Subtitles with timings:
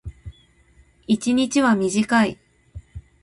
[1.05, 2.39] 一日は短い。